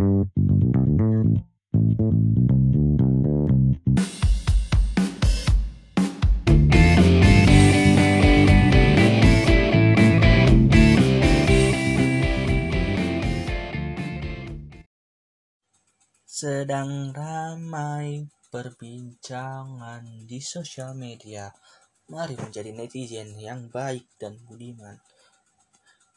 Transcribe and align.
Sedang 0.00 0.32
ramai 17.12 18.24
perbincangan 18.48 20.24
di 20.24 20.40
sosial 20.40 20.96
media. 20.96 21.52
Mari 22.08 22.40
menjadi 22.40 22.72
netizen 22.72 23.36
yang 23.36 23.68
baik 23.68 24.08
dan 24.16 24.40
budiman. 24.48 24.96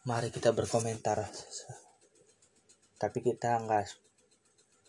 Mari 0.08 0.32
kita 0.32 0.56
berkomentar. 0.56 1.28
Tapi 3.04 3.20
kita 3.20 3.60
enggak 3.60 4.00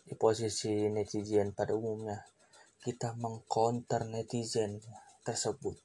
di 0.07 0.15
posisi 0.15 0.87
netizen 0.87 1.51
pada 1.51 1.75
umumnya. 1.75 2.23
Kita 2.79 3.11
mengcounter 3.19 4.07
netizen 4.07 4.79
tersebut 5.27 5.75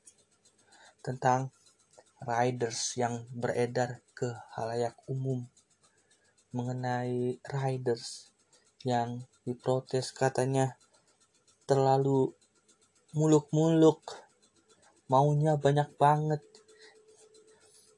tentang 1.02 1.50
riders 2.22 2.94
yang 2.94 3.26
beredar 3.34 3.98
ke 4.14 4.30
halayak 4.54 4.94
umum 5.10 5.50
mengenai 6.54 7.42
riders 7.50 8.30
yang 8.86 9.26
diprotes 9.42 10.14
katanya 10.14 10.78
terlalu 11.66 12.30
muluk-muluk 13.10 14.22
maunya 15.10 15.58
banyak 15.58 15.90
banget 15.98 16.44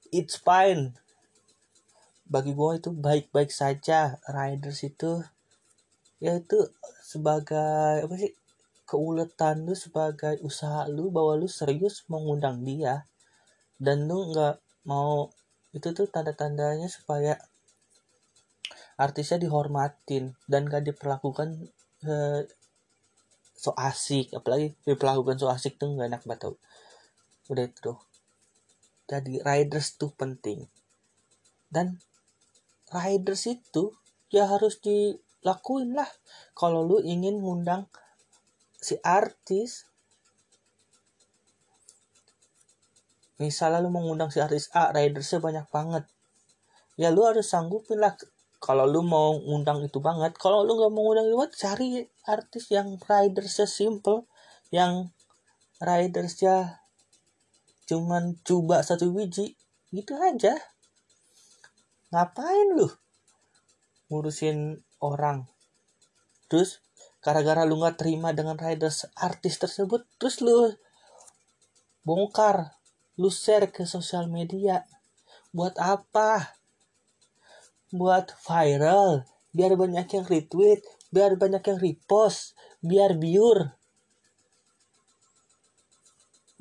it's 0.08 0.38
fine 0.40 0.96
bagi 2.32 2.56
gue 2.56 2.70
itu 2.80 2.90
baik-baik 2.96 3.52
saja. 3.52 4.16
Riders 4.24 4.80
itu 4.88 5.20
ya 6.24 6.32
itu 6.40 6.58
sebagai 7.04 8.08
apa 8.08 8.14
sih 8.16 8.32
keuletan 8.88 9.68
lu 9.68 9.74
sebagai 9.76 10.40
usaha 10.40 10.88
lu 10.88 11.12
bahwa 11.12 11.36
lu 11.36 11.48
serius 11.48 12.08
mengundang 12.08 12.64
dia. 12.64 13.04
Dan 13.76 14.08
lu 14.08 14.32
nggak 14.32 14.56
mau 14.88 15.28
itu 15.76 15.88
tuh 15.92 16.08
tanda-tandanya 16.08 16.88
supaya 16.88 17.36
artisnya 18.96 19.40
dihormatin 19.40 20.36
dan 20.46 20.68
gak 20.68 20.84
diperlakukan 20.88 21.68
eh, 22.06 22.42
so 23.56 23.72
asik. 23.76 24.32
Apalagi 24.36 24.76
diperlakukan 24.88 25.36
so 25.40 25.48
asik 25.52 25.76
tuh 25.80 25.92
gak 25.96 26.08
enak 26.08 26.22
banget 26.24 26.56
udah 27.50 27.64
itu 27.66 27.78
tuh. 27.82 27.98
Jadi 29.10 29.42
riders 29.42 29.98
tuh 29.98 30.12
penting. 30.14 30.64
Dan 31.72 31.98
riders 32.92 33.48
itu 33.48 33.96
ya 34.28 34.48
harus 34.48 34.78
dilakuin 34.80 35.96
lah. 35.96 36.08
Kalau 36.52 36.84
lu 36.84 37.00
ingin 37.00 37.40
ngundang 37.40 37.88
si 38.78 39.00
artis 39.00 39.88
misalnya 43.40 43.82
lu 43.82 43.90
mengundang 43.90 44.30
si 44.30 44.38
artis 44.38 44.70
A 44.76 44.94
ridersnya 44.94 45.42
banyak 45.42 45.66
banget. 45.72 46.04
Ya 47.00 47.08
lu 47.10 47.24
harus 47.24 47.48
sanggupin 47.48 47.98
lah. 47.98 48.14
Kalau 48.62 48.86
lu 48.86 49.02
mau 49.02 49.34
ngundang 49.42 49.82
itu 49.82 49.98
banget 49.98 50.38
kalau 50.38 50.62
lu 50.62 50.78
nggak 50.78 50.92
mau 50.94 51.10
ngundang 51.10 51.26
itu 51.26 51.34
banget 51.34 51.54
cari 51.58 51.88
artis 52.22 52.70
yang 52.70 52.94
ridersnya 52.94 53.66
simple 53.66 54.30
yang 54.70 55.10
ridersnya 55.82 56.78
cuman 57.90 58.38
coba 58.46 58.86
satu 58.86 59.10
biji 59.10 59.58
gitu 59.90 60.14
aja 60.16 60.54
ngapain 62.12 62.68
lu 62.76 62.92
ngurusin 64.12 64.84
orang? 65.00 65.48
Terus 66.52 66.84
gara-gara 67.24 67.64
lu 67.64 67.80
nggak 67.80 67.96
terima 67.96 68.36
dengan 68.36 68.60
riders 68.60 69.08
artis 69.16 69.56
tersebut 69.56 70.04
terus 70.20 70.44
lu 70.44 70.76
bongkar 72.04 72.76
lu 73.16 73.32
share 73.32 73.72
ke 73.72 73.88
sosial 73.88 74.28
media. 74.28 74.84
Buat 75.56 75.80
apa? 75.80 76.60
Buat 77.88 78.36
viral 78.44 79.24
biar 79.56 79.76
banyak 79.76 80.08
yang 80.12 80.24
retweet 80.28 80.84
biar 81.12 81.36
banyak 81.36 81.64
yang 81.64 81.78
repost 81.80 82.52
biar 82.84 83.16
biur. 83.16 83.72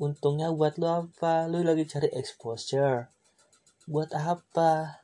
Untungnya 0.00 0.48
buat 0.48 0.80
lu 0.80 0.88
apa? 0.88 1.44
Lu 1.52 1.60
lagi 1.60 1.84
cari 1.84 2.08
exposure. 2.16 3.12
Buat 3.84 4.16
apa 4.16 5.01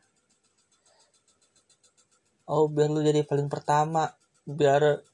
oh 2.49 2.67
biar 2.73 2.89
lu 2.89 3.05
jadi 3.05 3.23
paling 3.29 3.53
pertama. 3.53 4.17
Biar 4.49 5.05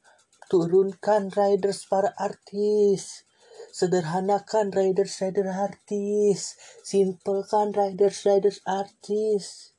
turunkan 0.47 1.35
riders 1.35 1.85
para 1.91 2.15
artis. 2.15 3.27
Sederhanakan 3.75 4.71
riders 4.71 5.19
riders 5.19 5.51
artis. 5.51 6.55
Simplekan 6.87 7.75
riders 7.75 8.23
riders 8.23 8.63
artis. 8.63 9.75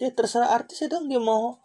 Dia 0.00 0.14
terserah 0.14 0.56
artis 0.56 0.80
dong 0.88 1.10
dia 1.10 1.20
mau 1.20 1.60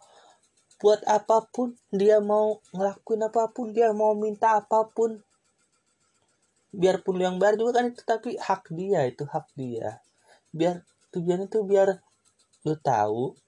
buat 0.82 1.00
apa 1.08 1.48
pun 1.48 1.72
dia 1.88 2.20
mau 2.20 2.60
ngelakuin 2.76 3.24
apa 3.24 3.48
pun 3.56 3.72
dia 3.72 3.94
mau 3.96 4.12
minta 4.12 4.60
apa 4.60 4.84
pun. 4.92 5.24
Biarpun 6.74 7.22
yang 7.22 7.38
bayar 7.38 7.54
juga 7.56 7.80
kan 7.80 7.88
itu 7.88 8.02
tapi 8.02 8.36
hak 8.36 8.68
dia 8.74 9.06
itu 9.06 9.24
hak 9.24 9.48
dia. 9.54 10.02
Biar 10.50 10.82
tujuan 11.14 11.46
itu 11.46 11.62
biar 11.62 12.02
lu 12.66 12.74
tahu 12.82 13.38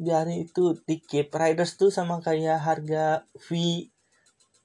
biarin 0.00 0.44
itu 0.44 0.78
dikip 0.88 1.32
riders 1.32 1.76
tuh 1.76 1.92
sama 1.92 2.20
kayak 2.24 2.60
harga 2.60 3.28
fee 3.36 3.92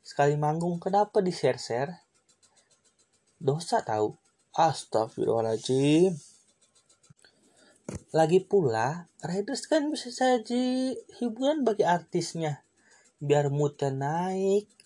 sekali 0.03 0.39
manggung. 0.39 0.79
Kenapa 0.79 1.19
di 1.19 1.31
share 1.35 1.59
share 1.59 1.93
dosa 3.37 3.83
tahu 3.85 4.15
astagfirullahaladzim. 4.55 6.15
Lagi 8.11 8.39
pula 8.43 9.07
riders 9.23 9.67
kan 9.67 9.87
bisa 9.91 10.11
jadi 10.11 10.95
hiburan 11.21 11.63
bagi 11.63 11.87
artisnya. 11.87 12.65
Biar 13.17 13.49
moodnya 13.49 13.89
naik 13.89 14.77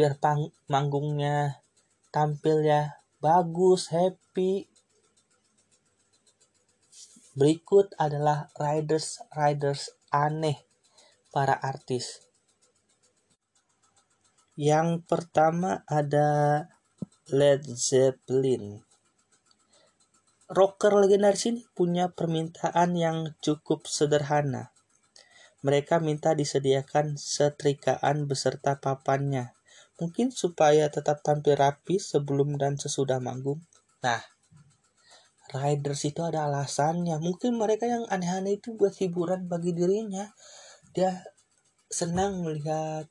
biar 0.00 0.16
pang 0.16 0.48
manggungnya 0.70 1.60
tampil 2.14 2.62
ya 2.64 2.96
bagus 3.20 3.90
happy 3.90 4.64
berikut 7.40 7.96
adalah 7.96 8.52
riders 8.60 9.24
riders 9.32 9.96
aneh 10.12 10.60
para 11.32 11.56
artis. 11.56 12.20
Yang 14.60 15.08
pertama 15.08 15.88
ada 15.88 16.68
Led 17.32 17.64
Zeppelin. 17.64 18.84
Rocker 20.52 20.92
legendaris 21.00 21.48
ini 21.48 21.64
punya 21.72 22.12
permintaan 22.12 22.92
yang 22.92 23.32
cukup 23.40 23.88
sederhana. 23.88 24.76
Mereka 25.64 26.02
minta 26.04 26.36
disediakan 26.36 27.16
setrikaan 27.16 28.28
beserta 28.28 28.76
papannya, 28.84 29.56
mungkin 29.96 30.28
supaya 30.28 30.92
tetap 30.92 31.24
tampil 31.24 31.56
rapi 31.56 31.96
sebelum 31.96 32.60
dan 32.60 32.76
sesudah 32.76 33.16
manggung. 33.16 33.64
Nah, 34.04 34.20
riders 35.50 36.06
itu 36.06 36.22
ada 36.22 36.46
alasannya. 36.46 37.18
Mungkin 37.18 37.58
mereka 37.58 37.86
yang 37.86 38.06
aneh-aneh 38.06 38.58
itu 38.62 38.74
buat 38.74 38.94
hiburan 38.98 39.50
bagi 39.50 39.74
dirinya. 39.74 40.30
Dia 40.94 41.10
senang 41.90 42.46
melihat 42.46 43.10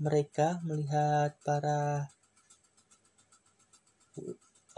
mereka, 0.00 0.64
melihat 0.64 1.36
para 1.44 2.08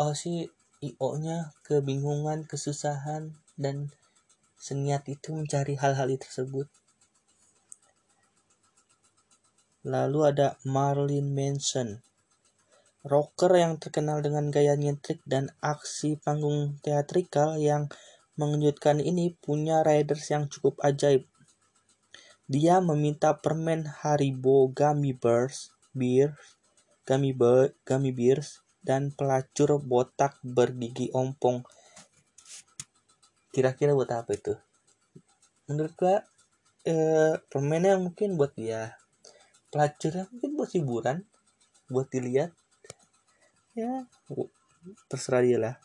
oh 0.02 0.14
si 0.18 0.50
IO-nya 0.82 1.54
kebingungan, 1.62 2.42
kesusahan, 2.50 3.38
dan 3.54 3.94
seniat 4.58 5.06
itu 5.06 5.30
mencari 5.30 5.78
hal-hal 5.78 6.10
tersebut. 6.18 6.66
Lalu 9.86 10.20
ada 10.26 10.58
Marlin 10.66 11.30
Manson. 11.30 12.02
Rocker 13.02 13.50
yang 13.58 13.82
terkenal 13.82 14.22
dengan 14.22 14.50
gaya 14.54 14.78
nyentrik 14.78 15.18
dan 15.26 15.50
aksi 15.58 16.18
panggung 16.22 16.78
teatrikal 16.86 17.58
yang 17.58 17.90
mengejutkan 18.38 19.02
ini 19.02 19.34
punya 19.42 19.82
riders 19.82 20.30
yang 20.30 20.46
cukup 20.46 20.78
ajaib. 20.80 21.26
Dia 22.46 22.78
meminta 22.78 23.34
permen 23.38 23.90
Haribo 23.90 24.70
Gummy 24.70 25.14
Bears, 25.14 25.74
Bears, 25.90 26.58
Gummy, 27.02 27.34
Bear, 27.34 27.74
Gummy 27.82 28.14
Bears, 28.14 28.62
dan 28.82 29.10
pelacur 29.10 29.82
botak 29.82 30.38
bergigi 30.46 31.10
ompong. 31.10 31.66
Kira-kira 33.50 33.92
buat 33.92 34.10
apa 34.14 34.30
itu? 34.32 34.54
Menurut 35.66 35.92
gua 35.98 36.22
eh, 36.86 37.34
permennya 37.50 37.98
mungkin 37.98 38.34
buat 38.34 38.54
dia 38.58 38.98
pelacurnya 39.72 40.28
mungkin 40.28 40.50
buat 40.58 40.70
hiburan 40.76 41.18
buat 41.88 42.08
dilihat 42.12 42.52
ya. 43.76 44.08
Terserah 45.08 45.42
dia 45.44 45.58
lah. 45.58 45.76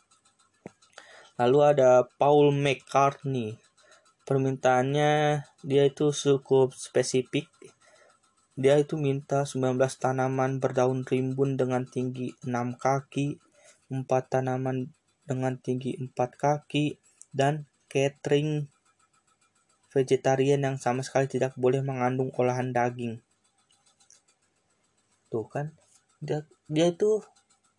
Lalu 1.37 1.59
ada 1.63 2.07
Paul 2.17 2.49
McCartney. 2.55 3.61
Permintaannya 4.27 5.45
dia 5.63 5.83
itu 5.87 6.11
cukup 6.11 6.75
spesifik. 6.75 7.47
Dia 8.57 8.81
itu 8.81 8.97
minta 8.97 9.45
19 9.45 9.77
tanaman 10.01 10.57
berdaun 10.57 11.05
rimbun 11.05 11.55
dengan 11.55 11.85
tinggi 11.85 12.33
6 12.41 12.75
kaki 12.81 13.37
4 13.87 14.03
tanaman 14.27 14.91
dengan 15.23 15.55
tinggi 15.61 15.95
4 15.95 16.11
kaki 16.17 16.97
dan 17.31 17.69
catering 17.87 18.67
vegetarian 19.93 20.59
yang 20.59 20.77
sama 20.81 21.05
sekali 21.05 21.29
tidak 21.31 21.55
boleh 21.55 21.79
mengandung 21.79 22.33
olahan 22.35 22.75
daging. 22.75 23.23
Tuh 25.31 25.47
kan, 25.47 25.75
dia, 26.19 26.43
dia 26.67 26.91
itu 26.91 27.23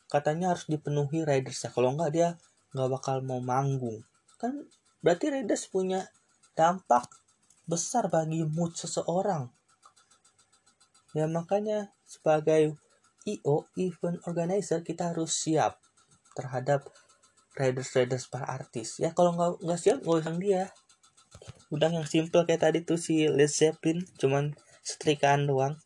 katanya 0.09 0.57
harus 0.57 0.67
dipenuhi 0.67 1.23
Raiders 1.23 1.65
ya. 1.65 1.71
Kalau 1.71 1.95
enggak 1.95 2.11
dia 2.13 2.29
nggak 2.73 2.89
bakal 2.89 3.17
mau 3.21 3.41
manggung. 3.41 4.03
Kan 4.41 4.67
berarti 5.05 5.31
Raiders 5.33 5.69
punya 5.69 6.09
dampak 6.57 7.09
besar 7.69 8.09
bagi 8.09 8.43
mood 8.43 8.75
seseorang. 8.75 9.53
Ya 11.13 11.29
makanya 11.29 11.93
sebagai 12.09 12.77
IO 13.29 13.69
event 13.77 14.25
organizer 14.25 14.81
kita 14.81 15.13
harus 15.13 15.37
siap 15.37 15.81
terhadap 16.33 16.89
Raiders 17.57 17.93
Raiders 17.93 18.25
para 18.27 18.49
artis. 18.49 18.97
Ya 18.97 19.13
kalau 19.13 19.37
nggak 19.37 19.65
nggak 19.65 19.81
siap 19.81 19.99
nggak 20.01 20.19
usah 20.25 20.37
dia 20.41 20.63
udang 21.69 22.01
yang 22.01 22.09
simple 22.09 22.49
kayak 22.49 22.65
tadi 22.65 22.79
tuh 22.81 22.97
si 22.97 23.29
Led 23.29 23.53
Zeppelin 23.53 24.01
cuman 24.17 24.57
setrikaan 24.81 25.45
doang 25.45 25.77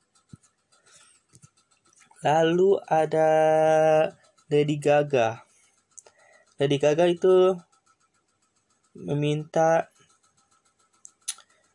lalu 2.23 2.79
ada 2.87 3.31
Lady 4.47 4.79
Gaga. 4.79 5.43
Lady 6.63 6.79
Gaga 6.79 7.11
itu 7.11 7.59
meminta 8.95 9.91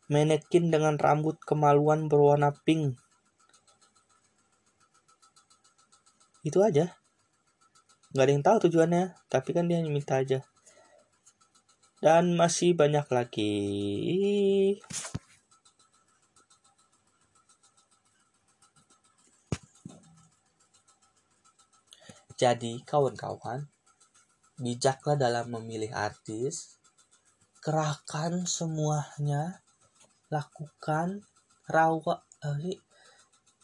manekin 0.07 0.71
dengan 0.71 0.95
rambut 0.95 1.35
kemaluan 1.43 2.07
berwarna 2.07 2.55
pink. 2.63 2.95
Itu 6.47 6.63
aja. 6.63 6.95
Nggak 8.15 8.23
ada 8.23 8.31
yang 8.31 8.45
tahu 8.47 8.57
tujuannya 8.71 9.03
tapi 9.27 9.51
kan 9.51 9.67
dia 9.67 9.83
minta 9.83 10.23
aja. 10.23 10.47
Dan 11.99 12.39
masih 12.39 12.71
banyak 12.71 13.03
lagi. 13.11 13.55
Jadi 22.37 22.85
kawan-kawan, 22.85 23.65
bijaklah 24.61 25.17
dalam 25.17 25.57
memilih 25.57 25.89
artis, 25.89 26.77
kerahkan 27.65 28.45
semuanya, 28.45 29.65
lakukan 30.29 31.25
rawat, 31.65 32.21
eh, 32.45 32.77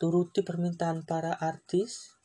turuti 0.01 0.41
permintaan 0.41 1.05
para 1.05 1.37
artis, 1.37 2.17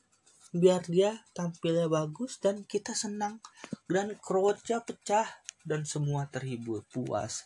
biar 0.56 0.88
dia 0.88 1.20
tampilnya 1.36 1.92
bagus 1.92 2.40
dan 2.40 2.64
kita 2.64 2.96
senang 2.96 3.44
dan 3.84 4.16
crowdnya 4.16 4.80
pecah 4.80 5.28
dan 5.68 5.84
semua 5.84 6.32
terhibur 6.32 6.80
puas. 6.88 7.44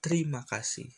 Terima 0.00 0.40
kasih. 0.48 0.88